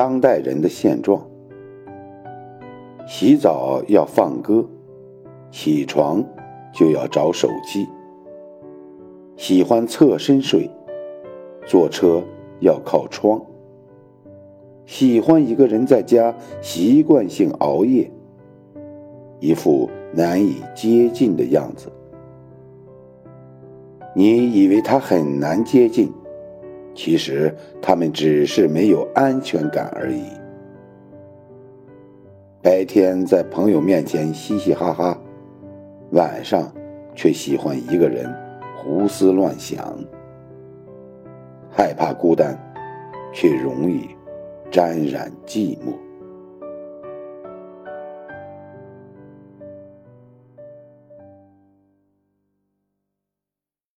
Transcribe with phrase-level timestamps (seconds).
[0.00, 1.22] 当代人的现状。
[3.06, 4.66] 洗澡要放歌，
[5.50, 6.24] 起床
[6.72, 7.86] 就要找手机。
[9.36, 10.70] 喜欢侧身睡，
[11.66, 12.22] 坐车
[12.60, 13.38] 要靠窗。
[14.86, 18.10] 喜欢一个人在家习惯性熬夜，
[19.38, 21.92] 一副难以接近的样子。
[24.16, 26.10] 你以为他很难接近，
[26.94, 30.24] 其实他们只是没有安全感而已。
[32.62, 35.18] 白天在朋友面前嘻嘻哈哈，
[36.10, 36.70] 晚上
[37.14, 38.30] 却喜欢一个人
[38.76, 39.98] 胡思乱想，
[41.70, 42.58] 害怕孤单，
[43.32, 44.08] 却容易
[44.70, 45.94] 沾染寂寞。